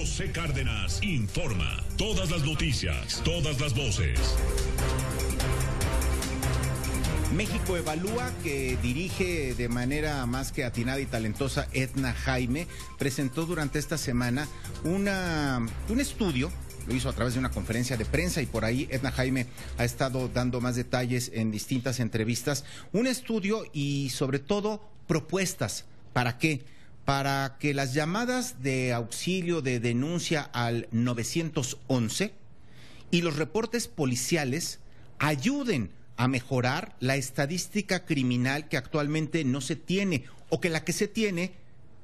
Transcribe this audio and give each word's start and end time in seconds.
José 0.00 0.32
Cárdenas 0.32 1.02
informa. 1.02 1.84
Todas 1.98 2.30
las 2.30 2.42
noticias, 2.42 3.20
todas 3.22 3.60
las 3.60 3.74
voces. 3.74 4.18
México 7.36 7.76
Evalúa, 7.76 8.32
que 8.42 8.78
dirige 8.82 9.54
de 9.54 9.68
manera 9.68 10.24
más 10.24 10.52
que 10.52 10.64
atinada 10.64 11.00
y 11.00 11.04
talentosa 11.04 11.68
Edna 11.74 12.14
Jaime, 12.14 12.66
presentó 12.98 13.44
durante 13.44 13.78
esta 13.78 13.98
semana 13.98 14.48
una, 14.84 15.66
un 15.90 16.00
estudio 16.00 16.50
lo 16.88 16.94
hizo 16.94 17.10
a 17.10 17.12
través 17.12 17.34
de 17.34 17.40
una 17.40 17.50
conferencia 17.50 17.98
de 17.98 18.06
prensa 18.06 18.40
y 18.40 18.46
por 18.46 18.64
ahí 18.64 18.88
Edna 18.90 19.12
Jaime 19.12 19.48
ha 19.76 19.84
estado 19.84 20.28
dando 20.28 20.62
más 20.62 20.76
detalles 20.76 21.30
en 21.34 21.50
distintas 21.50 22.00
entrevistas. 22.00 22.64
Un 22.94 23.06
estudio 23.06 23.64
y 23.74 24.08
sobre 24.08 24.38
todo 24.38 24.82
propuestas. 25.06 25.84
¿Para 26.14 26.38
qué? 26.38 26.64
Para 27.10 27.56
que 27.58 27.74
las 27.74 27.92
llamadas 27.92 28.62
de 28.62 28.92
auxilio 28.92 29.62
de 29.62 29.80
denuncia 29.80 30.42
al 30.42 30.86
911 30.92 32.32
y 33.10 33.22
los 33.22 33.34
reportes 33.34 33.88
policiales 33.88 34.78
ayuden 35.18 35.90
a 36.16 36.28
mejorar 36.28 36.94
la 37.00 37.16
estadística 37.16 38.04
criminal 38.04 38.68
que 38.68 38.76
actualmente 38.76 39.42
no 39.42 39.60
se 39.60 39.74
tiene 39.74 40.26
o 40.50 40.60
que 40.60 40.70
la 40.70 40.84
que 40.84 40.92
se 40.92 41.08
tiene 41.08 41.50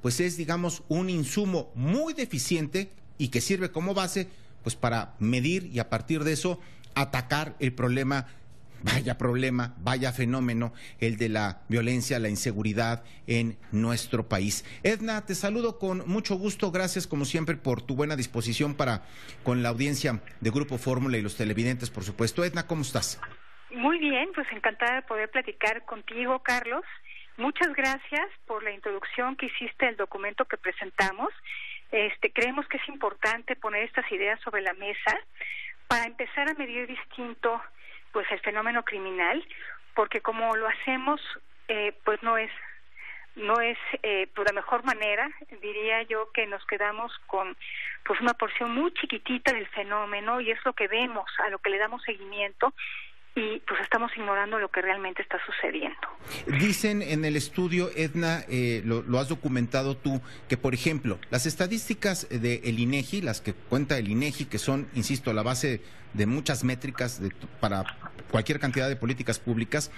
pues 0.02 0.18
es 0.18 0.36
digamos 0.36 0.82
un 0.88 1.08
insumo 1.08 1.70
muy 1.76 2.12
deficiente 2.12 2.90
y 3.16 3.28
que 3.28 3.40
sirve 3.40 3.70
como 3.70 3.94
base 3.94 4.26
pues 4.64 4.74
para 4.74 5.14
medir 5.20 5.70
y 5.72 5.78
a 5.78 5.88
partir 5.88 6.24
de 6.24 6.32
eso 6.32 6.58
atacar 6.96 7.54
el 7.60 7.72
problema 7.72 8.26
Vaya 8.82 9.18
problema, 9.18 9.74
vaya 9.78 10.12
fenómeno 10.12 10.72
el 11.00 11.16
de 11.16 11.28
la 11.28 11.62
violencia, 11.68 12.18
la 12.18 12.28
inseguridad 12.28 13.04
en 13.26 13.56
nuestro 13.72 14.28
país. 14.28 14.64
Edna, 14.82 15.24
te 15.24 15.34
saludo 15.34 15.78
con 15.78 16.06
mucho 16.06 16.36
gusto. 16.36 16.70
Gracias 16.70 17.06
como 17.06 17.24
siempre 17.24 17.56
por 17.56 17.82
tu 17.82 17.96
buena 17.96 18.16
disposición 18.16 18.74
para 18.74 19.02
con 19.42 19.62
la 19.62 19.70
audiencia 19.70 20.20
de 20.40 20.50
Grupo 20.50 20.78
Fórmula 20.78 21.16
y 21.16 21.22
los 21.22 21.36
televidentes, 21.36 21.90
por 21.90 22.04
supuesto. 22.04 22.44
Edna, 22.44 22.66
¿cómo 22.66 22.82
estás? 22.82 23.20
Muy 23.70 23.98
bien, 23.98 24.30
pues 24.34 24.46
encantada 24.52 24.96
de 24.96 25.02
poder 25.02 25.30
platicar 25.30 25.84
contigo, 25.84 26.38
Carlos. 26.40 26.84
Muchas 27.36 27.74
gracias 27.74 28.30
por 28.46 28.62
la 28.62 28.72
introducción 28.72 29.36
que 29.36 29.46
hiciste 29.46 29.86
del 29.86 29.96
documento 29.96 30.46
que 30.46 30.56
presentamos. 30.56 31.28
Este, 31.92 32.32
creemos 32.32 32.66
que 32.68 32.78
es 32.78 32.88
importante 32.88 33.56
poner 33.56 33.84
estas 33.84 34.10
ideas 34.10 34.40
sobre 34.40 34.62
la 34.62 34.72
mesa 34.74 35.18
para 35.88 36.06
empezar 36.06 36.48
a 36.48 36.54
medir 36.54 36.86
distinto 36.86 37.60
pues 38.16 38.32
el 38.32 38.40
fenómeno 38.40 38.82
criminal, 38.82 39.46
porque 39.94 40.22
como 40.22 40.56
lo 40.56 40.66
hacemos, 40.66 41.20
eh, 41.68 41.92
pues 42.02 42.22
no 42.22 42.38
es 42.38 42.50
no 43.34 43.60
es 43.60 43.76
eh, 44.02 44.26
pues 44.34 44.48
la 44.48 44.54
mejor 44.54 44.86
manera 44.86 45.28
diría 45.60 46.02
yo 46.04 46.32
que 46.32 46.46
nos 46.46 46.64
quedamos 46.64 47.12
con 47.26 47.54
pues 48.06 48.18
una 48.22 48.32
porción 48.32 48.74
muy 48.74 48.90
chiquitita 48.94 49.52
del 49.52 49.66
fenómeno 49.66 50.40
y 50.40 50.50
es 50.50 50.58
lo 50.64 50.72
que 50.72 50.88
vemos 50.88 51.26
a 51.44 51.50
lo 51.50 51.58
que 51.58 51.68
le 51.68 51.76
damos 51.76 52.02
seguimiento 52.04 52.72
y 53.36 53.60
pues 53.68 53.78
estamos 53.82 54.10
ignorando 54.16 54.58
lo 54.58 54.70
que 54.70 54.80
realmente 54.80 55.20
está 55.20 55.38
sucediendo. 55.44 55.94
Dicen 56.58 57.02
en 57.02 57.22
el 57.26 57.36
estudio, 57.36 57.90
Edna, 57.94 58.42
eh, 58.48 58.80
lo, 58.84 59.18
has 59.18 59.28
documentado 59.28 59.94
tú, 59.94 60.22
que 60.48 60.56
por 60.56 60.72
ejemplo, 60.72 61.18
las 61.30 61.44
estadísticas 61.44 62.26
de 62.30 62.62
el 62.64 62.78
INEGI, 62.78 63.20
las 63.20 63.42
que 63.42 63.52
cuenta 63.52 63.98
el 63.98 64.08
INEGI, 64.08 64.46
que 64.46 64.58
son, 64.58 64.88
insisto, 64.94 65.34
la 65.34 65.42
base 65.42 65.82
de 66.14 66.24
muchas 66.24 66.64
métricas 66.64 67.20
para 67.60 67.84
cualquier 68.30 68.58
cantidad 68.58 68.88
de 68.88 68.96
políticas 68.96 69.38
públicas, 69.38 69.90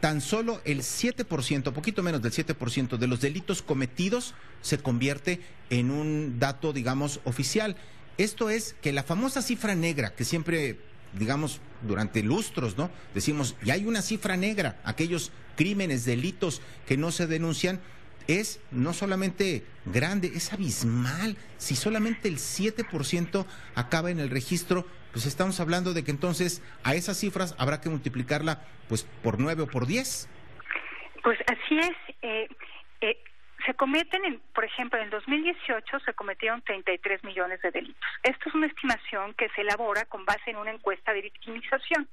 tan 0.00 0.20
solo 0.20 0.60
el 0.66 0.80
7%, 0.80 1.72
poquito 1.72 2.02
menos 2.02 2.20
del 2.20 2.32
7% 2.32 2.98
de 2.98 3.06
los 3.06 3.22
delitos 3.22 3.62
cometidos 3.62 4.34
se 4.60 4.78
convierte 4.78 5.40
en 5.70 5.90
un 5.90 6.38
dato, 6.38 6.74
digamos, 6.74 7.20
oficial. 7.24 7.76
Esto 8.18 8.50
es 8.50 8.74
que 8.82 8.92
la 8.92 9.02
famosa 9.02 9.40
cifra 9.40 9.74
negra 9.74 10.14
que 10.14 10.24
siempre 10.24 10.76
digamos, 11.12 11.60
durante 11.82 12.22
lustros, 12.22 12.76
¿no? 12.76 12.90
Decimos, 13.14 13.56
y 13.64 13.70
hay 13.70 13.86
una 13.86 14.02
cifra 14.02 14.36
negra, 14.36 14.80
aquellos 14.84 15.32
crímenes, 15.56 16.04
delitos 16.04 16.62
que 16.86 16.96
no 16.96 17.10
se 17.10 17.26
denuncian, 17.26 17.80
es 18.28 18.60
no 18.70 18.92
solamente 18.92 19.64
grande, 19.84 20.32
es 20.34 20.52
abismal. 20.52 21.36
Si 21.58 21.74
solamente 21.74 22.28
el 22.28 22.36
7% 22.36 23.46
acaba 23.74 24.10
en 24.10 24.20
el 24.20 24.30
registro, 24.30 24.86
pues 25.12 25.26
estamos 25.26 25.60
hablando 25.60 25.92
de 25.92 26.04
que 26.04 26.10
entonces 26.10 26.62
a 26.84 26.94
esas 26.94 27.18
cifras 27.18 27.54
habrá 27.58 27.80
que 27.80 27.90
multiplicarla 27.90 28.64
pues 28.88 29.06
por 29.22 29.38
9 29.38 29.62
o 29.62 29.66
por 29.66 29.86
10. 29.86 30.28
Pues 31.22 31.38
así 31.46 31.78
es. 31.78 31.96
Eh, 32.22 32.48
eh, 33.00 33.16
se 33.66 33.74
cometen, 33.74 34.24
en, 34.24 34.40
por 34.54 34.64
ejemplo, 34.64 35.00
en 35.00 35.10
2018 35.10 36.00
se 36.00 36.14
cometieron 36.14 36.62
33 36.62 37.24
millones 37.24 37.60
de 37.62 37.70
delitos. 37.70 38.08
Esto 38.22 38.48
es 38.48 38.54
una 38.54 38.66
estimación 38.66 39.34
que 39.34 39.48
se 39.50 39.62
elabora 39.62 40.04
con 40.06 40.24
base 40.24 40.50
en 40.50 40.56
una 40.56 40.70
encuesta 40.70 41.12
de 41.12 41.22
victimización. 41.22 42.08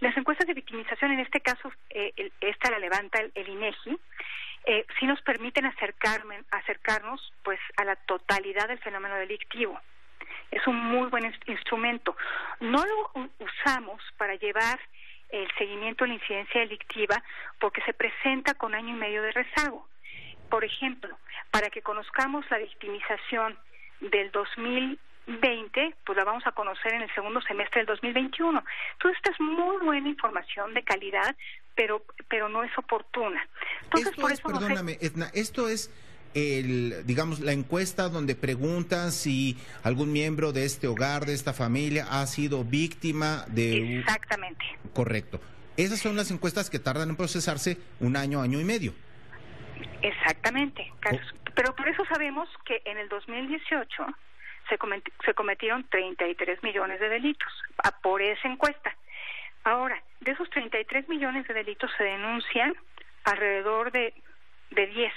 Las 0.00 0.16
encuestas 0.16 0.46
de 0.46 0.54
victimización, 0.54 1.12
en 1.12 1.20
este 1.20 1.40
caso, 1.40 1.72
eh, 1.90 2.30
esta 2.40 2.70
la 2.70 2.78
levanta 2.78 3.18
el, 3.34 3.48
INEGI, 3.48 3.98
eh, 4.66 4.86
sí 4.98 5.06
nos 5.06 5.20
permiten 5.22 5.66
acercarme, 5.66 6.42
acercarnos 6.50 7.32
pues 7.42 7.58
a 7.76 7.84
la 7.84 7.96
totalidad 7.96 8.68
del 8.68 8.78
fenómeno 8.78 9.16
delictivo. 9.16 9.80
Es 10.50 10.66
un 10.66 10.76
muy 10.76 11.08
buen 11.08 11.34
instrumento. 11.46 12.16
No 12.60 12.84
lo 12.84 13.28
usamos 13.38 14.02
para 14.16 14.34
llevar 14.36 14.78
el 15.30 15.48
seguimiento 15.58 16.04
de 16.04 16.08
la 16.08 16.14
incidencia 16.14 16.60
delictiva 16.60 17.22
porque 17.58 17.82
se 17.82 17.92
presenta 17.92 18.54
con 18.54 18.74
año 18.74 18.94
y 18.94 18.98
medio 18.98 19.22
de 19.22 19.32
rezago. 19.32 19.86
Por 20.50 20.64
ejemplo, 20.64 21.16
para 21.50 21.70
que 21.70 21.82
conozcamos 21.82 22.44
la 22.50 22.58
victimización 22.58 23.58
del 24.00 24.30
2020, 24.30 25.94
pues 26.04 26.16
la 26.16 26.24
vamos 26.24 26.46
a 26.46 26.52
conocer 26.52 26.94
en 26.94 27.02
el 27.02 27.14
segundo 27.14 27.40
semestre 27.42 27.80
del 27.80 27.86
2021. 27.86 28.64
Toda 28.98 29.14
esta 29.14 29.30
es 29.30 29.40
muy 29.40 29.76
buena 29.84 30.08
información 30.08 30.74
de 30.74 30.82
calidad, 30.82 31.36
pero 31.74 32.04
pero 32.28 32.48
no 32.48 32.62
es 32.62 32.76
oportuna. 32.78 33.46
Entonces, 33.84 34.10
esto 34.10 34.22
por 34.22 34.32
es, 34.32 34.38
eso 34.38 34.48
perdóname, 34.48 34.98
Edna, 35.00 35.30
esto 35.34 35.68
es 35.68 35.90
el, 36.34 37.06
digamos, 37.06 37.40
la 37.40 37.52
encuesta 37.52 38.08
donde 38.08 38.34
preguntan 38.34 39.12
si 39.12 39.56
algún 39.82 40.12
miembro 40.12 40.52
de 40.52 40.64
este 40.64 40.86
hogar, 40.86 41.26
de 41.26 41.34
esta 41.34 41.52
familia, 41.52 42.06
ha 42.10 42.26
sido 42.26 42.64
víctima 42.64 43.44
de... 43.48 44.00
Exactamente. 44.00 44.64
Correcto. 44.92 45.40
Esas 45.76 46.00
son 46.00 46.16
las 46.16 46.30
encuestas 46.30 46.70
que 46.70 46.78
tardan 46.78 47.10
en 47.10 47.16
procesarse 47.16 47.78
un 48.00 48.16
año, 48.16 48.42
año 48.42 48.60
y 48.60 48.64
medio. 48.64 48.92
Exactamente, 50.02 50.92
Carlos. 51.00 51.34
Oh. 51.34 51.50
Pero 51.54 51.74
por 51.74 51.88
eso 51.88 52.04
sabemos 52.06 52.48
que 52.64 52.82
en 52.84 52.98
el 52.98 53.08
2018 53.08 54.06
se, 54.68 54.78
se 55.24 55.34
cometieron 55.34 55.84
33 55.88 56.62
millones 56.62 57.00
de 57.00 57.08
delitos 57.08 57.52
por 58.02 58.22
esa 58.22 58.48
encuesta. 58.48 58.94
Ahora, 59.64 60.00
de 60.20 60.32
esos 60.32 60.48
33 60.50 61.08
millones 61.08 61.46
de 61.48 61.54
delitos 61.54 61.90
se 61.98 62.04
denuncian 62.04 62.74
alrededor 63.24 63.92
de, 63.92 64.14
de 64.70 64.92
10%. 64.92 65.12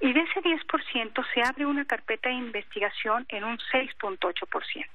Y 0.00 0.12
de 0.12 0.20
ese 0.20 0.42
10% 0.42 1.26
se 1.32 1.42
abre 1.42 1.66
una 1.66 1.84
carpeta 1.84 2.28
de 2.28 2.34
investigación 2.34 3.24
en 3.28 3.44
un 3.44 3.58
6.8%. 3.58 4.86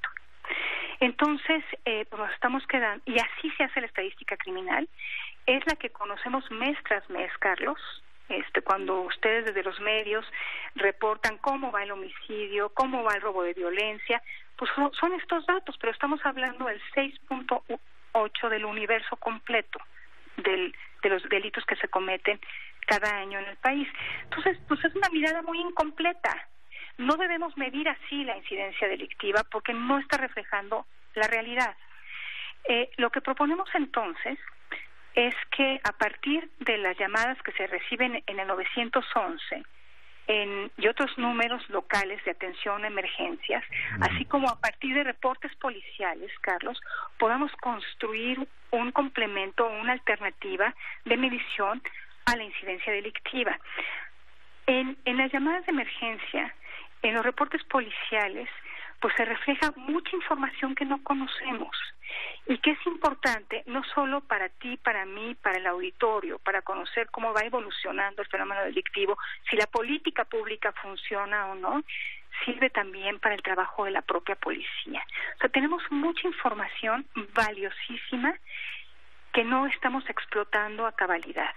Entonces, 1.00 1.64
eh, 1.86 2.06
pues 2.10 2.22
nos 2.22 2.32
estamos 2.34 2.66
quedando, 2.68 3.04
y 3.06 3.20
así 3.20 3.52
se 3.56 3.64
hace 3.64 3.82
la 3.82 3.88
estadística 3.88 4.36
criminal, 4.36 4.90
es 5.46 5.66
la 5.68 5.76
que 5.76 5.90
conocemos 5.92 6.50
mes 6.52 6.78
tras 6.84 7.08
mes, 7.10 7.32
Carlos. 7.40 7.80
Este, 8.30 8.62
cuando 8.62 9.02
ustedes 9.02 9.46
desde 9.46 9.64
los 9.64 9.80
medios 9.80 10.26
reportan 10.76 11.38
cómo 11.38 11.72
va 11.72 11.84
el 11.84 11.92
homicidio, 11.92 12.70
cómo 12.74 13.04
va 13.04 13.14
el 13.14 13.22
robo 13.22 13.44
de 13.44 13.54
violencia, 13.54 14.22
pues 14.58 14.70
son, 15.00 15.14
estos 15.14 15.46
datos, 15.46 15.78
pero 15.80 15.94
estamos 15.94 16.20
hablando 16.26 16.66
del 16.66 16.82
6.8 16.94 18.50
del 18.50 18.66
universo 18.66 19.16
completo 19.18 19.80
del, 20.38 20.76
de 21.04 21.10
los 21.10 21.24
delitos 21.30 21.64
que 21.66 21.76
se 21.78 21.88
cometen 21.88 22.40
cada 22.86 23.18
año 23.18 23.40
en 23.40 23.46
el 23.46 23.58
país. 23.58 23.88
Entonces, 24.24 24.58
pues 24.68 24.84
es 24.84 24.96
una 24.96 25.10
mirada 25.10 25.42
muy 25.42 25.60
incompleta. 25.60 26.48
No 26.98 27.16
debemos 27.16 27.56
medir 27.58 27.88
así 27.88 28.24
la 28.24 28.38
incidencia 28.38 28.88
delictiva 28.88 29.44
porque 29.52 29.74
no 29.74 30.00
está 30.00 30.18
reflejando 30.18 30.86
la 31.14 31.28
realidad. 31.28 31.76
Eh, 32.68 32.90
lo 32.98 33.10
que 33.12 33.22
proponemos 33.22 33.70
entonces 33.76 34.40
es 35.18 35.34
que 35.50 35.82
a 35.84 35.94
partir 35.94 36.48
de 36.60 36.78
las 36.78 36.96
llamadas 37.00 37.42
que 37.42 37.52
se 37.54 37.66
reciben 37.66 38.24
en 38.28 38.40
el 38.40 38.48
911 38.48 39.64
en, 40.28 40.72
y 40.78 40.88
otros 40.88 41.18
números 41.18 41.68
locales 41.70 42.24
de 42.24 42.32
atención 42.32 42.84
a 42.84 42.88
emergencias, 42.88 43.64
así 44.02 44.26
como 44.26 44.48
a 44.48 44.60
partir 44.60 44.94
de 44.94 45.04
reportes 45.04 45.56
policiales, 45.56 46.32
Carlos, 46.42 46.80
podamos 47.18 47.52
construir 47.54 48.48
un 48.70 48.92
complemento 48.92 49.66
o 49.66 49.82
una 49.82 49.94
alternativa 49.94 50.76
de 51.06 51.18
medición 51.18 51.82
a 52.26 52.36
la 52.36 52.44
incidencia 52.44 52.94
delictiva. 52.94 53.58
En, 54.68 54.98
en 55.06 55.18
las 55.18 55.32
llamadas 55.32 55.66
de 55.66 55.72
emergencia, 55.72 56.54
en 57.02 57.16
los 57.16 57.26
reportes 57.26 57.64
policiales, 57.64 58.50
pues 59.00 59.14
se 59.16 59.26
refleja 59.26 59.72
mucha 59.76 60.16
información 60.16 60.76
que 60.76 60.86
no 60.86 61.04
conocemos 61.04 61.76
y 62.48 62.58
que 62.60 62.72
es 62.72 62.88
importante 62.88 63.64
no 63.66 63.84
solo 63.84 64.22
para 64.22 64.50
ti, 64.50 64.78
para 64.78 65.06
mí, 65.06 65.36
para 65.36 65.58
el 65.58 65.68
auditorio, 65.68 66.40
para 66.40 66.62
conocer 66.62 67.08
cómo 67.12 67.34
va 67.34 67.42
evolucionando 67.42 68.22
el 68.22 68.28
fenómeno 68.28 68.64
delictivo, 68.64 69.18
si 69.50 69.58
la 69.58 69.68
política 69.68 70.24
pública 70.26 70.72
funciona 70.82 71.48
o 71.48 71.56
no, 71.56 71.84
sirve 72.46 72.70
también 72.70 73.20
para 73.20 73.36
el 73.36 73.42
trabajo 73.42 73.86
de 73.86 73.92
la 73.92 74.02
propia 74.02 74.36
policía. 74.36 75.04
O 75.36 75.40
sea, 75.40 75.50
tenemos 75.50 75.84
mucha 75.90 76.28
información 76.28 77.06
valiosísima 77.34 78.34
que 79.34 79.44
no 79.44 79.68
estamos 79.68 80.08
explotando 80.10 80.88
a 80.88 80.96
cabalidad. 80.96 81.54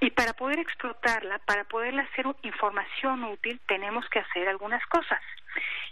Y 0.00 0.10
para 0.10 0.34
poder 0.34 0.58
explotarla, 0.58 1.38
para 1.46 1.64
poderla 1.64 2.02
hacer 2.02 2.26
información 2.42 3.24
útil, 3.24 3.60
tenemos 3.66 4.06
que 4.10 4.18
hacer 4.18 4.48
algunas 4.48 4.84
cosas. 4.86 5.20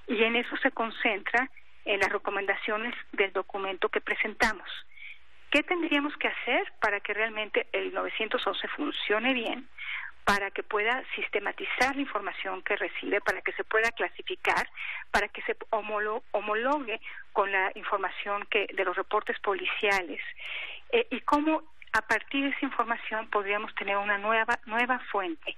Y 0.06 0.22
en 0.22 0.36
eso 0.36 0.56
se 0.58 0.70
concentra 0.70 1.48
en 1.84 2.00
las 2.00 2.10
recomendaciones 2.10 2.94
del 3.12 3.32
documento 3.32 3.88
que 3.88 4.00
presentamos. 4.00 4.68
¿Qué 5.50 5.62
tendríamos 5.62 6.16
que 6.16 6.28
hacer 6.28 6.72
para 6.80 7.00
que 7.00 7.12
realmente 7.12 7.66
el 7.72 7.92
911 7.92 8.68
funcione 8.68 9.34
bien? 9.34 9.68
para 10.24 10.50
que 10.50 10.62
pueda 10.62 11.02
sistematizar 11.16 11.96
la 11.96 12.02
información 12.02 12.62
que 12.62 12.76
recibe, 12.76 13.20
para 13.20 13.42
que 13.42 13.52
se 13.52 13.64
pueda 13.64 13.90
clasificar, 13.90 14.68
para 15.10 15.28
que 15.28 15.42
se 15.42 15.56
homologue 15.70 17.00
con 17.32 17.50
la 17.50 17.72
información 17.74 18.46
que 18.48 18.68
de 18.72 18.84
los 18.84 18.96
reportes 18.96 19.38
policiales 19.40 20.20
eh, 20.92 21.06
y 21.10 21.20
cómo 21.22 21.62
a 21.92 22.02
partir 22.02 22.44
de 22.44 22.50
esa 22.50 22.64
información 22.64 23.28
podríamos 23.30 23.74
tener 23.74 23.96
una 23.96 24.18
nueva 24.18 24.58
nueva 24.66 25.00
fuente 25.10 25.56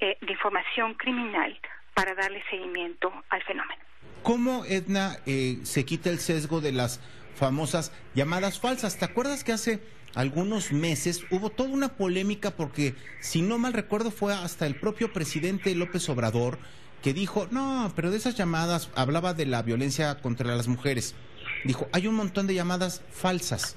eh, 0.00 0.18
de 0.20 0.32
información 0.32 0.94
criminal 0.94 1.58
para 1.94 2.14
darle 2.14 2.42
seguimiento 2.50 3.12
al 3.28 3.42
fenómeno. 3.42 3.82
¿Cómo, 4.22 4.64
Edna, 4.64 5.16
eh, 5.26 5.58
se 5.64 5.84
quita 5.84 6.10
el 6.10 6.18
sesgo 6.18 6.60
de 6.60 6.72
las 6.72 7.00
famosas 7.34 7.92
llamadas 8.14 8.60
falsas? 8.60 8.98
¿Te 8.98 9.04
acuerdas 9.04 9.42
que 9.44 9.52
hace 9.52 9.82
algunos 10.14 10.72
meses 10.72 11.24
hubo 11.30 11.50
toda 11.50 11.70
una 11.70 11.96
polémica 11.96 12.52
porque, 12.52 12.94
si 13.20 13.42
no 13.42 13.58
mal 13.58 13.72
recuerdo, 13.72 14.10
fue 14.10 14.32
hasta 14.32 14.66
el 14.66 14.76
propio 14.76 15.12
presidente 15.12 15.74
López 15.74 16.08
Obrador 16.08 16.58
que 17.02 17.12
dijo, 17.12 17.48
no, 17.50 17.92
pero 17.96 18.10
de 18.10 18.16
esas 18.16 18.36
llamadas 18.36 18.92
hablaba 18.94 19.34
de 19.34 19.46
la 19.46 19.62
violencia 19.62 20.20
contra 20.20 20.54
las 20.54 20.68
mujeres. 20.68 21.16
Dijo, 21.64 21.88
hay 21.92 22.06
un 22.06 22.14
montón 22.14 22.46
de 22.46 22.54
llamadas 22.54 23.04
falsas. 23.10 23.76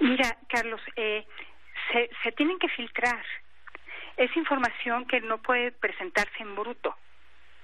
Mira, 0.00 0.36
Carlos, 0.48 0.80
eh, 0.96 1.24
se, 1.92 2.10
se 2.24 2.32
tienen 2.32 2.58
que 2.58 2.68
filtrar. 2.68 3.24
Es 4.16 4.36
información 4.36 5.06
que 5.06 5.20
no 5.20 5.38
puede 5.38 5.72
presentarse 5.72 6.42
en 6.42 6.54
bruto. 6.54 6.96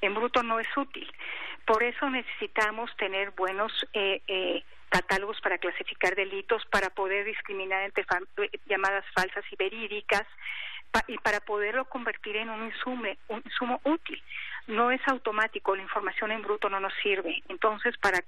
En 0.01 0.15
bruto 0.15 0.43
no 0.43 0.61
es 0.61 0.69
útil. 0.77 1.11
Por 1.67 1.83
eso 1.83 2.09
necesitamos 2.09 2.95
tener 2.97 3.33
buenos 3.33 3.73
eh, 3.93 4.23
eh, 4.27 4.63
catálogos 4.89 5.41
para 5.41 5.59
clasificar 5.59 6.15
delitos, 6.15 6.65
para 6.67 6.91
poder 6.91 7.25
discriminar 7.25 7.83
entre 7.83 8.07
llamadas 8.67 9.05
falsas 9.15 9.45
y 9.51 9.57
verídicas, 9.57 10.27
y 11.07 11.19
para 11.19 11.41
poderlo 11.41 11.85
convertir 11.87 12.37
en 12.37 12.51
un 12.51 12.67
insumo, 12.67 13.05
un 13.29 13.43
insumo 13.45 13.81
útil. 13.85 14.23
No 14.67 14.91
es 14.91 15.01
automático, 15.07 15.77
la 15.77 15.83
información 15.83 16.33
en 16.33 16.43
bruto 16.43 16.69
no 16.69 16.81
nos 16.81 16.93
sirve. 17.03 17.43
Entonces, 17.49 17.97
para, 17.99 18.19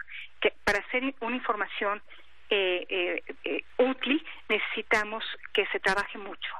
que, 0.40 0.52
para 0.64 0.78
hacer 0.80 1.14
una 1.20 1.36
información 1.36 2.02
eh, 2.50 2.86
eh, 2.88 3.22
eh, 3.44 3.64
útil, 3.78 4.24
necesitamos 4.48 5.24
que 5.52 5.66
se 5.66 5.80
trabaje 5.80 6.18
mucho. 6.18 6.50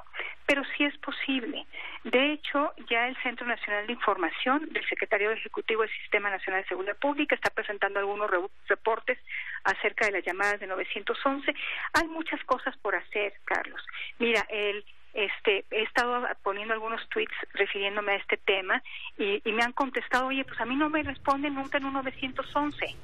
Pero 0.51 0.65
sí 0.75 0.83
es 0.83 0.97
posible. 0.97 1.65
De 2.03 2.33
hecho, 2.33 2.73
ya 2.89 3.07
el 3.07 3.15
Centro 3.23 3.47
Nacional 3.47 3.87
de 3.87 3.93
Información 3.93 4.67
del 4.73 4.85
Secretario 4.89 5.31
Ejecutivo 5.31 5.81
del 5.81 5.91
Sistema 6.01 6.29
Nacional 6.29 6.63
de 6.63 6.67
Seguridad 6.67 6.97
Pública 6.97 7.35
está 7.35 7.51
presentando 7.51 7.99
algunos 7.99 8.29
reportes 8.67 9.17
acerca 9.63 10.07
de 10.07 10.11
las 10.11 10.25
llamadas 10.25 10.59
de 10.59 10.67
911. 10.67 11.53
Hay 11.93 12.07
muchas 12.09 12.43
cosas 12.43 12.75
por 12.79 12.95
hacer, 12.95 13.31
Carlos. 13.45 13.81
Mira, 14.19 14.45
el 14.49 14.83
este, 15.13 15.63
he 15.71 15.83
estado 15.83 16.27
poniendo 16.43 16.73
algunos 16.73 17.07
tweets 17.07 17.35
refiriéndome 17.53 18.11
a 18.11 18.15
este 18.15 18.35
tema 18.35 18.83
y, 19.17 19.41
y 19.45 19.53
me 19.53 19.63
han 19.63 19.71
contestado, 19.71 20.27
oye, 20.27 20.43
pues 20.43 20.59
a 20.59 20.65
mí 20.65 20.75
no 20.75 20.89
me 20.89 21.01
responden 21.01 21.55
nunca 21.55 21.77
en 21.77 21.85
un 21.85 21.93
911 21.93 22.97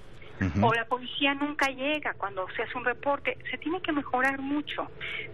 o 0.61 0.73
la 0.73 0.85
policía 0.85 1.33
nunca 1.33 1.67
llega 1.69 2.13
cuando 2.13 2.47
se 2.55 2.63
hace 2.63 2.77
un 2.77 2.85
reporte. 2.85 3.37
Se 3.49 3.57
tiene 3.57 3.81
que 3.81 3.91
mejorar 3.91 4.39
mucho, 4.39 4.89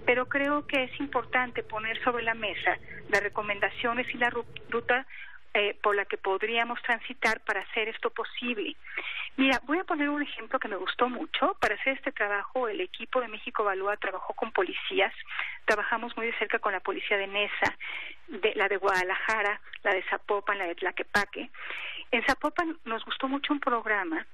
pero 0.06 0.28
creo 0.28 0.66
que 0.66 0.84
es 0.84 1.00
importante 1.00 1.64
poner 1.64 2.02
sobre 2.04 2.24
la 2.24 2.34
mesa 2.34 2.78
las 3.10 3.22
recomendaciones 3.22 4.08
y 4.14 4.18
la 4.18 4.30
ruta 4.70 5.06
eh, 5.56 5.78
por 5.84 5.96
la 5.96 6.06
que 6.06 6.18
podríamos 6.18 6.82
transitar 6.82 7.40
para 7.42 7.62
hacer 7.62 7.88
esto 7.88 8.10
posible. 8.10 8.76
Mira, 9.38 9.62
voy 9.66 9.78
a 9.78 9.84
poner 9.84 10.10
un 10.10 10.24
ejemplo 10.24 10.58
que 10.58 10.68
me 10.68 10.76
gustó 10.76 11.10
mucho. 11.10 11.56
Para 11.60 11.76
hacer 11.76 11.94
este 11.94 12.12
trabajo, 12.12 12.68
el 12.68 12.82
equipo 12.82 13.22
de 13.22 13.28
México 13.28 13.62
Evalúa 13.62 13.98
trabajó 13.98 14.34
con 14.34 14.52
policías. 14.52 15.14
Trabajamos 15.66 16.18
muy 16.18 16.26
de 16.26 16.38
cerca 16.40 16.58
con 16.58 16.72
la 16.72 16.80
policía 16.80 17.18
de 17.18 17.28
Nesa, 17.28 17.78
de, 18.30 18.54
la 18.56 18.68
de 18.68 18.78
Guadalajara, 18.78 19.62
la 19.84 19.94
de 19.94 20.04
Zapopan, 20.10 20.58
la 20.58 20.66
de 20.66 20.76
Tlaquepaque. 20.76 21.52
En 22.10 22.24
Zapopan 22.26 22.78
nos 22.86 23.06
gustó 23.06 23.28
mucho 23.28 23.54
un 23.54 23.60
programa 23.60 24.26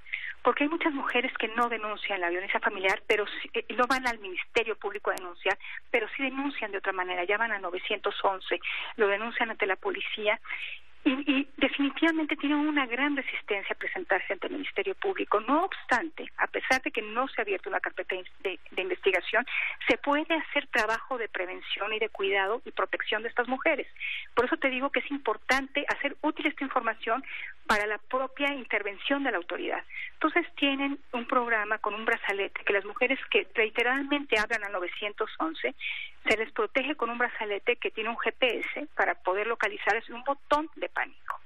porque 0.43 0.63
hay 0.63 0.69
muchas 0.69 0.93
mujeres 0.93 1.31
que 1.37 1.47
no 1.49 1.69
denuncian 1.69 2.21
la 2.21 2.29
violencia 2.29 2.59
familiar, 2.59 3.01
pero 3.07 3.25
eh, 3.53 3.65
no 3.75 3.85
van 3.87 4.07
al 4.07 4.19
Ministerio 4.19 4.77
Público 4.77 5.11
a 5.11 5.15
denunciar, 5.15 5.57
pero 5.91 6.07
sí 6.15 6.23
denuncian 6.23 6.71
de 6.71 6.77
otra 6.77 6.93
manera, 6.93 7.23
llaman 7.25 7.51
a 7.51 7.59
911, 7.59 8.59
lo 8.97 9.07
denuncian 9.07 9.49
ante 9.49 9.65
la 9.65 9.75
policía 9.75 10.39
y, 11.05 11.28
definitivamente 11.79 12.35
tienen 12.35 12.57
una 12.57 12.85
gran 12.85 13.15
resistencia 13.15 13.73
a 13.73 13.77
presentarse 13.77 14.33
ante 14.33 14.47
el 14.47 14.53
Ministerio 14.53 14.95
Público. 14.95 15.39
No 15.39 15.63
obstante, 15.63 16.25
a 16.35 16.47
pesar 16.47 16.81
de 16.81 16.91
que 16.91 17.01
no 17.01 17.25
se 17.29 17.39
ha 17.39 17.43
abierto 17.43 17.69
una 17.69 17.79
carpeta 17.79 18.15
de, 18.43 18.59
investigación, 18.75 19.45
se 19.87 19.97
puede 19.97 20.35
hacer 20.35 20.67
trabajo 20.67 21.17
de 21.17 21.29
prevención 21.29 21.93
y 21.93 21.99
de 21.99 22.09
cuidado 22.09 22.61
y 22.65 22.71
protección 22.71 23.23
de 23.23 23.29
estas 23.29 23.47
mujeres. 23.47 23.87
Por 24.35 24.45
eso 24.45 24.57
te 24.57 24.69
digo 24.69 24.89
que 24.89 24.99
es 24.99 25.09
importante 25.09 25.85
hacer 25.87 26.17
útil 26.21 26.47
esta 26.47 26.65
información 26.65 27.23
para 27.65 27.87
la 27.87 27.97
propia 27.97 28.53
intervención 28.53 29.23
de 29.23 29.31
la 29.31 29.37
autoridad. 29.37 29.83
Entonces 30.13 30.45
tienen 30.55 30.99
un 31.13 31.25
programa 31.27 31.77
con 31.77 31.93
un 31.93 32.03
brazalete 32.03 32.61
que 32.65 32.73
las 32.73 32.83
mujeres 32.83 33.19
que 33.31 33.47
reiteradamente 33.55 34.37
hablan 34.37 34.65
al 34.65 34.73
911 34.73 35.75
se 36.27 36.37
les 36.37 36.51
protege 36.51 36.95
con 36.95 37.09
un 37.09 37.17
brazalete 37.17 37.77
que 37.77 37.91
tiene 37.91 38.09
un 38.09 38.17
GPS 38.17 38.87
para 38.95 39.15
poder 39.15 39.47
localizar, 39.47 39.95
es 39.95 40.09
un 40.09 40.23
botón 40.25 40.69
de 40.75 40.89
pánico. 40.89 41.39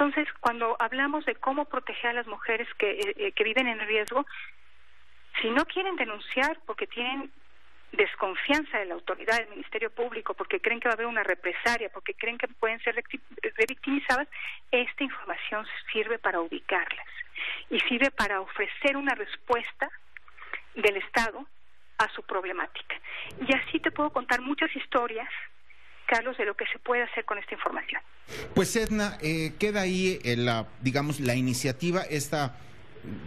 Entonces, 0.00 0.32
cuando 0.40 0.76
hablamos 0.78 1.26
de 1.26 1.34
cómo 1.34 1.66
proteger 1.66 2.12
a 2.12 2.12
las 2.14 2.26
mujeres 2.26 2.66
que, 2.78 2.90
eh, 2.92 3.14
eh, 3.18 3.32
que 3.32 3.44
viven 3.44 3.68
en 3.68 3.80
riesgo, 3.80 4.24
si 5.42 5.50
no 5.50 5.66
quieren 5.66 5.94
denunciar 5.96 6.58
porque 6.64 6.86
tienen 6.86 7.30
desconfianza 7.92 8.78
de 8.78 8.86
la 8.86 8.94
autoridad 8.94 9.36
del 9.36 9.50
Ministerio 9.50 9.90
Público, 9.90 10.32
porque 10.32 10.58
creen 10.58 10.80
que 10.80 10.88
va 10.88 10.92
a 10.92 10.94
haber 10.94 11.04
una 11.04 11.22
represalia, 11.22 11.90
porque 11.92 12.14
creen 12.14 12.38
que 12.38 12.48
pueden 12.48 12.80
ser 12.80 12.94
revictimizadas, 13.58 14.26
esta 14.70 15.04
información 15.04 15.66
sirve 15.92 16.18
para 16.18 16.40
ubicarlas 16.40 17.06
y 17.68 17.78
sirve 17.80 18.10
para 18.10 18.40
ofrecer 18.40 18.96
una 18.96 19.14
respuesta 19.14 19.90
del 20.76 20.96
Estado 20.96 21.44
a 21.98 22.08
su 22.14 22.22
problemática. 22.22 22.96
Y 23.46 23.54
así 23.54 23.80
te 23.80 23.90
puedo 23.90 24.08
contar 24.08 24.40
muchas 24.40 24.74
historias, 24.74 25.28
Carlos, 26.10 26.36
de 26.36 26.44
lo 26.44 26.56
que 26.56 26.64
se 26.72 26.80
puede 26.80 27.04
hacer 27.04 27.24
con 27.24 27.38
esta 27.38 27.54
información. 27.54 28.02
Pues 28.52 28.74
Edna, 28.74 29.16
eh, 29.22 29.52
queda 29.60 29.82
ahí 29.82 30.18
eh, 30.24 30.36
la, 30.36 30.66
digamos, 30.80 31.20
la 31.20 31.36
iniciativa, 31.36 32.02
esta 32.02 32.56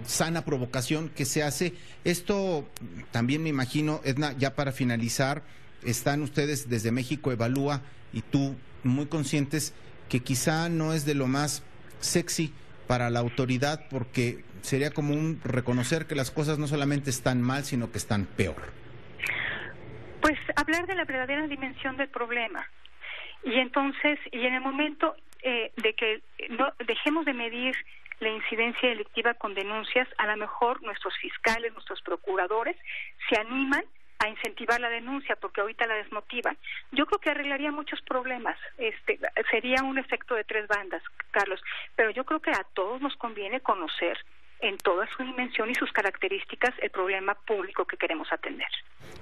sana 0.06 0.44
provocación 0.44 1.08
que 1.08 1.24
se 1.24 1.44
hace. 1.44 1.74
Esto 2.04 2.68
también 3.12 3.42
me 3.42 3.48
imagino, 3.48 4.02
Edna, 4.04 4.34
ya 4.34 4.56
para 4.56 4.74
finalizar, 4.74 5.44
están 5.82 6.22
ustedes 6.22 6.70
desde 6.70 6.92
México 6.92 7.32
Evalúa 7.32 7.82
y 8.12 8.22
tú 8.22 8.58
muy 8.84 9.06
conscientes 9.06 9.74
que 10.10 10.20
quizá 10.20 10.68
no 10.68 10.94
es 10.94 11.06
de 11.06 11.16
lo 11.16 11.28
más 11.28 11.64
sexy 12.02 12.54
para 12.88 13.10
la 13.10 13.20
autoridad 13.20 13.86
porque 13.90 14.44
sería 14.62 14.92
como 14.92 15.14
un 15.14 15.40
reconocer 15.46 16.06
que 16.06 16.16
las 16.16 16.32
cosas 16.32 16.60
no 16.60 16.68
solamente 16.68 17.10
están 17.10 17.42
mal, 17.42 17.64
sino 17.64 17.94
que 17.94 17.98
están 17.98 18.26
peor. 18.26 18.83
Pues 20.24 20.40
hablar 20.56 20.88
de 20.88 20.96
la 20.96 21.04
verdadera 21.04 21.46
dimensión 21.48 21.98
del 21.98 22.08
problema. 22.08 22.66
Y 23.44 23.60
entonces, 23.60 24.18
y 24.32 24.46
en 24.46 24.54
el 24.54 24.62
momento 24.62 25.18
eh, 25.42 25.74
de 25.76 25.94
que 25.96 26.22
no 26.52 26.72
dejemos 26.88 27.26
de 27.26 27.34
medir 27.34 27.76
la 28.22 28.30
incidencia 28.30 28.88
delictiva 28.88 29.34
con 29.34 29.54
denuncias, 29.54 30.08
a 30.18 30.26
lo 30.28 30.38
mejor 30.38 30.82
nuestros 30.82 31.14
fiscales, 31.18 31.74
nuestros 31.74 32.02
procuradores 32.04 32.78
se 33.28 33.38
animan 33.38 33.84
a 34.20 34.30
incentivar 34.30 34.80
la 34.80 34.88
denuncia 34.88 35.36
porque 35.36 35.60
ahorita 35.60 35.88
la 35.88 35.96
desmotivan. 35.96 36.58
Yo 36.94 37.06
creo 37.06 37.20
que 37.20 37.32
arreglaría 37.32 37.74
muchos 37.74 38.02
problemas. 38.04 38.58
Este 38.78 39.20
sería 39.52 39.84
un 39.84 39.98
efecto 39.98 40.36
de 40.36 40.46
tres 40.46 40.70
bandas, 40.70 41.04
Carlos, 41.32 41.62
pero 41.98 42.12
yo 42.12 42.24
creo 42.24 42.40
que 42.40 42.52
a 42.52 42.66
todos 42.74 43.02
nos 43.02 43.18
conviene 43.18 43.60
conocer 43.60 44.18
en 44.64 44.78
toda 44.78 45.06
su 45.16 45.24
dimensión 45.24 45.70
y 45.70 45.76
sus 45.76 45.92
características 45.92 46.74
el 46.82 46.90
problema 46.90 47.36
público 47.36 47.86
que 47.86 47.98
queremos 47.98 48.30
atender. 48.32 48.68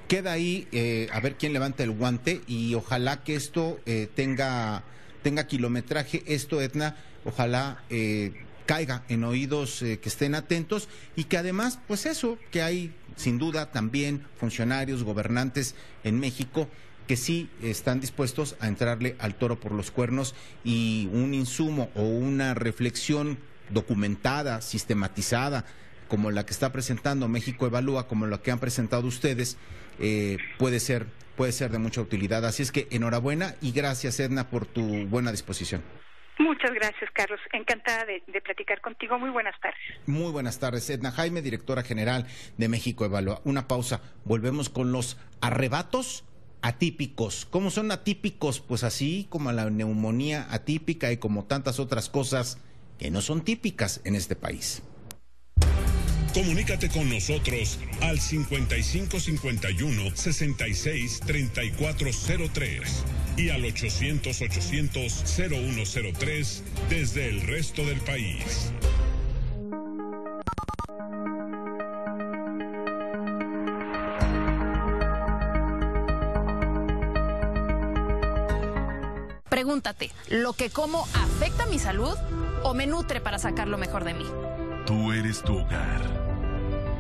Queda 0.07 0.33
ahí 0.33 0.67
eh, 0.71 1.09
a 1.11 1.19
ver 1.19 1.35
quién 1.35 1.51
levanta 1.51 1.83
el 1.83 1.91
guante 1.91 2.41
y 2.47 2.75
ojalá 2.75 3.23
que 3.23 3.35
esto 3.35 3.79
eh, 3.85 4.07
tenga 4.15 4.83
tenga 5.23 5.45
kilometraje. 5.45 6.23
Esto, 6.27 6.61
Etna, 6.61 6.95
ojalá 7.25 7.83
eh, 7.89 8.43
caiga 8.65 9.03
en 9.09 9.23
oídos 9.23 9.79
que 9.79 10.09
estén 10.09 10.33
atentos 10.33 10.89
y 11.15 11.25
que 11.25 11.37
además, 11.37 11.79
pues 11.87 12.05
eso, 12.05 12.39
que 12.51 12.61
hay 12.63 12.93
sin 13.17 13.37
duda 13.37 13.71
también 13.71 14.25
funcionarios, 14.37 15.03
gobernantes 15.03 15.75
en 16.03 16.19
México 16.19 16.67
que 17.07 17.17
sí 17.17 17.49
están 17.61 17.99
dispuestos 17.99 18.55
a 18.59 18.67
entrarle 18.67 19.15
al 19.19 19.35
toro 19.35 19.59
por 19.59 19.73
los 19.73 19.91
cuernos 19.91 20.33
y 20.63 21.09
un 21.11 21.33
insumo 21.33 21.89
o 21.93 22.03
una 22.03 22.53
reflexión 22.53 23.37
documentada, 23.69 24.61
sistematizada, 24.61 25.65
como 26.07 26.31
la 26.31 26.45
que 26.45 26.51
está 26.51 26.71
presentando 26.71 27.27
México 27.27 27.65
Evalúa, 27.65 28.07
como 28.07 28.27
la 28.27 28.41
que 28.41 28.51
han 28.51 28.59
presentado 28.59 29.07
ustedes, 29.07 29.57
eh, 29.99 30.37
puede 30.57 30.79
ser 30.79 31.07
puede 31.35 31.53
ser 31.53 31.71
de 31.71 31.79
mucha 31.79 32.01
utilidad. 32.01 32.45
Así 32.45 32.61
es 32.61 32.71
que 32.71 32.87
enhorabuena 32.91 33.55
y 33.61 33.71
gracias 33.71 34.19
Edna 34.19 34.49
por 34.49 34.65
tu 34.65 35.07
buena 35.07 35.31
disposición. 35.31 35.81
Muchas 36.37 36.71
gracias, 36.73 37.09
Carlos. 37.13 37.39
Encantada 37.51 38.05
de, 38.05 38.41
platicar 38.41 38.81
contigo. 38.81 39.19
Muy 39.19 39.29
buenas 39.29 39.59
tardes. 39.59 39.79
Muy 40.07 40.31
buenas 40.31 40.59
tardes, 40.59 40.89
Edna 40.89 41.11
Jaime, 41.11 41.41
directora 41.41 41.83
general 41.83 42.25
de 42.57 42.67
México 42.67 43.05
Evalúa. 43.05 43.41
Una 43.43 43.67
pausa. 43.67 44.01
Volvemos 44.25 44.69
con 44.69 44.91
los 44.91 45.17
arrebatos 45.39 46.23
atípicos. 46.61 47.45
¿Cómo 47.45 47.69
son 47.69 47.91
atípicos? 47.91 48.59
Pues 48.59 48.83
así 48.83 49.27
como 49.29 49.51
la 49.51 49.69
neumonía 49.69 50.47
atípica 50.49 51.11
y 51.11 51.17
como 51.17 51.45
tantas 51.45 51.79
otras 51.79 52.09
cosas 52.09 52.59
que 53.01 53.09
no 53.09 53.21
son 53.21 53.43
típicas 53.43 53.99
en 54.03 54.15
este 54.15 54.35
país. 54.35 54.83
Comunícate 56.35 56.87
con 56.89 57.09
nosotros 57.09 57.79
al 57.99 58.19
5551 58.19 60.15
66 60.15 61.19
3403 61.25 63.03
y 63.37 63.49
al 63.49 63.65
800 63.65 64.41
800 64.41 65.23
0103 65.25 66.63
desde 66.89 67.27
el 67.27 67.41
resto 67.41 67.83
del 67.85 67.99
país. 68.01 68.71
Pregúntate, 79.71 80.11
¿lo 80.27 80.51
que 80.51 80.69
como 80.69 81.07
afecta 81.13 81.65
mi 81.65 81.79
salud 81.79 82.13
o 82.61 82.73
me 82.73 82.87
nutre 82.87 83.21
para 83.21 83.39
sacar 83.39 83.69
lo 83.69 83.77
mejor 83.77 84.03
de 84.03 84.13
mí? 84.13 84.25
Tú 84.85 85.13
eres 85.13 85.41
tu 85.43 85.59
hogar, 85.59 86.01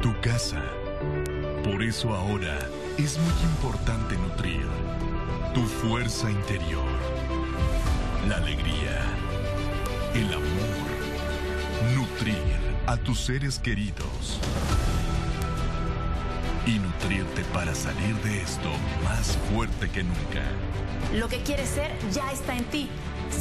tu 0.01 0.17
casa. 0.21 0.63
Por 1.65 1.83
eso 1.83 2.13
ahora 2.13 2.57
es 2.97 3.17
muy 3.17 3.43
importante 3.43 4.15
nutrir 4.15 4.65
tu 5.53 5.63
fuerza 5.63 6.31
interior, 6.31 6.87
la 8.29 8.37
alegría, 8.37 9.01
el 10.13 10.33
amor, 10.33 11.93
nutrir 11.93 12.37
a 12.87 12.95
tus 12.95 13.19
seres 13.19 13.59
queridos 13.59 14.39
y 16.65 16.79
nutrirte 16.79 17.43
para 17.53 17.73
salir 17.73 18.15
de 18.17 18.41
esto 18.41 18.69
más 19.03 19.37
fuerte 19.51 19.89
que 19.89 20.03
nunca. 20.03 20.43
Lo 21.13 21.27
que 21.27 21.41
quieres 21.41 21.69
ser 21.69 21.91
ya 22.11 22.31
está 22.31 22.55
en 22.55 22.65
ti. 22.65 22.89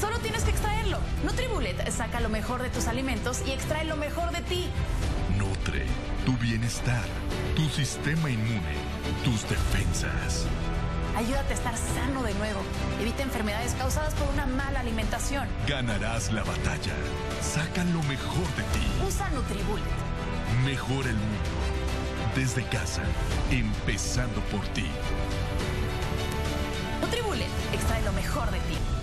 Solo 0.01 0.19
tienes 0.21 0.45
que 0.45 0.51
extraerlo. 0.51 0.99
Nutribullet 1.25 1.91
saca 1.91 2.21
lo 2.21 2.29
mejor 2.29 2.63
de 2.63 2.71
tus 2.71 2.87
alimentos 2.87 3.43
y 3.47 3.51
extrae 3.51 3.85
lo 3.85 3.97
mejor 3.97 4.31
de 4.31 4.43
ti. 4.43 4.69
Nutre 5.37 5.87
tu 6.25 6.37
bienestar, 6.37 7.05
tu 7.57 7.69
sistema 7.69 8.31
inmune, 8.31 8.75
tus 9.25 9.49
defensas. 9.49 10.47
Ayúdate 11.17 11.53
a 11.53 11.57
estar 11.57 11.77
sano 11.77 12.23
de 12.23 12.35
nuevo. 12.35 12.61
Evita 13.01 13.23
enfermedades 13.23 13.75
causadas 13.75 14.15
por 14.15 14.29
una 14.29 14.47
mala 14.47 14.81
alimentación. 14.81 15.47
Ganarás 15.67 16.33
la 16.33 16.45
batalla. 16.45 16.95
Saca 17.43 17.85
lo 17.85 18.03
mejor 18.05 18.47
de 18.57 18.63
ti. 18.63 18.87
Usa 19.07 19.29
Nutribullet. 19.31 19.85
Mejora 20.65 21.11
el 21.11 21.17
mundo. 21.17 21.80
Desde 22.35 22.63
casa, 22.65 23.03
empezando 23.51 24.41
por 24.53 24.65
ti. 24.69 24.87
Nutribullet 27.01 27.49
extrae 27.73 28.03
lo 28.03 28.13
mejor 28.13 28.49
de 28.53 28.59
ti. 28.61 29.00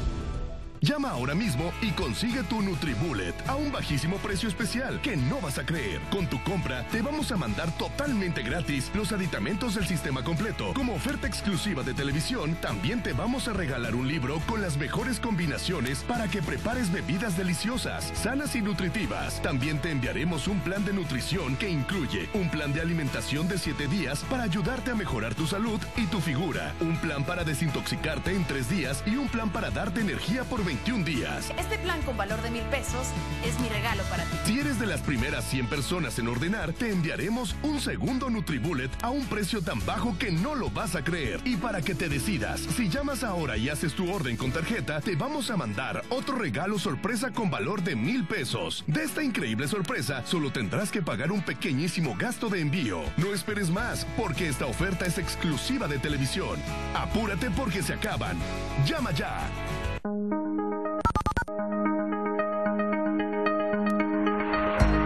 Llama 0.87 1.09
ahora 1.09 1.35
mismo 1.35 1.73
y 1.81 1.91
consigue 1.91 2.43
tu 2.43 2.61
NutriBullet 2.61 3.35
a 3.49 3.57
un 3.57 3.73
bajísimo 3.73 4.15
precio 4.19 4.47
especial 4.47 5.01
que 5.01 5.17
no 5.17 5.41
vas 5.41 5.57
a 5.57 5.65
creer. 5.65 5.99
Con 6.09 6.27
tu 6.27 6.41
compra 6.43 6.87
te 6.87 7.01
vamos 7.01 7.29
a 7.33 7.35
mandar 7.35 7.69
totalmente 7.77 8.41
gratis 8.41 8.89
los 8.93 9.11
aditamentos 9.11 9.75
del 9.75 9.85
sistema 9.85 10.23
completo. 10.23 10.73
Como 10.73 10.95
oferta 10.95 11.27
exclusiva 11.27 11.83
de 11.83 11.93
televisión, 11.93 12.55
también 12.61 13.03
te 13.03 13.11
vamos 13.11 13.49
a 13.49 13.53
regalar 13.53 13.95
un 13.95 14.07
libro 14.07 14.39
con 14.47 14.61
las 14.61 14.77
mejores 14.77 15.19
combinaciones 15.19 16.05
para 16.05 16.29
que 16.29 16.41
prepares 16.41 16.89
bebidas 16.89 17.35
deliciosas, 17.35 18.05
sanas 18.15 18.55
y 18.55 18.61
nutritivas. 18.61 19.41
También 19.41 19.81
te 19.81 19.91
enviaremos 19.91 20.47
un 20.47 20.61
plan 20.61 20.85
de 20.85 20.93
nutrición 20.93 21.57
que 21.57 21.69
incluye 21.69 22.29
un 22.33 22.49
plan 22.49 22.71
de 22.71 22.79
alimentación 22.79 23.49
de 23.49 23.57
7 23.57 23.89
días 23.89 24.23
para 24.29 24.43
ayudarte 24.43 24.91
a 24.91 24.95
mejorar 24.95 25.35
tu 25.35 25.47
salud 25.47 25.81
y 25.97 26.05
tu 26.05 26.21
figura, 26.21 26.73
un 26.79 26.95
plan 26.95 27.25
para 27.25 27.43
desintoxicarte 27.43 28.33
en 28.33 28.45
3 28.45 28.69
días 28.69 29.03
y 29.05 29.17
un 29.17 29.27
plan 29.27 29.49
para 29.49 29.69
darte 29.69 29.99
energía 29.99 30.45
por 30.45 30.63
21 30.77 31.03
días. 31.03 31.51
Este 31.57 31.77
plan 31.79 32.01
con 32.03 32.17
valor 32.17 32.41
de 32.41 32.51
mil 32.51 32.63
pesos 32.63 33.07
es 33.45 33.59
mi 33.59 33.67
regalo 33.69 34.03
para 34.03 34.23
ti. 34.23 34.37
Si 34.45 34.59
eres 34.59 34.79
de 34.79 34.85
las 34.85 35.01
primeras 35.01 35.43
100 35.45 35.67
personas 35.67 36.19
en 36.19 36.27
ordenar, 36.27 36.73
te 36.73 36.91
enviaremos 36.91 37.55
un 37.63 37.79
segundo 37.79 38.29
NutriBullet 38.29 38.91
a 39.01 39.09
un 39.09 39.25
precio 39.25 39.61
tan 39.61 39.83
bajo 39.85 40.17
que 40.17 40.31
no 40.31 40.55
lo 40.55 40.69
vas 40.69 40.95
a 40.95 41.03
creer. 41.03 41.39
Y 41.45 41.57
para 41.57 41.81
que 41.81 41.95
te 41.95 42.09
decidas, 42.09 42.59
si 42.59 42.89
llamas 42.89 43.23
ahora 43.23 43.57
y 43.57 43.69
haces 43.69 43.93
tu 43.93 44.11
orden 44.11 44.37
con 44.37 44.51
tarjeta, 44.51 45.01
te 45.01 45.15
vamos 45.15 45.49
a 45.49 45.57
mandar 45.57 46.03
otro 46.09 46.37
regalo 46.37 46.77
sorpresa 46.77 47.31
con 47.31 47.49
valor 47.49 47.81
de 47.81 47.95
mil 47.95 48.25
pesos. 48.27 48.83
De 48.87 49.03
esta 49.03 49.23
increíble 49.23 49.67
sorpresa, 49.67 50.23
solo 50.25 50.51
tendrás 50.51 50.91
que 50.91 51.01
pagar 51.01 51.31
un 51.31 51.41
pequeñísimo 51.41 52.15
gasto 52.17 52.49
de 52.49 52.61
envío. 52.61 53.01
No 53.17 53.33
esperes 53.33 53.69
más, 53.71 54.05
porque 54.15 54.47
esta 54.47 54.67
oferta 54.67 55.05
es 55.05 55.17
exclusiva 55.17 55.87
de 55.87 55.97
televisión. 55.97 56.59
Apúrate 56.93 57.49
porque 57.51 57.81
se 57.81 57.93
acaban. 57.93 58.37
Llama 58.85 59.11
ya. 59.11 59.49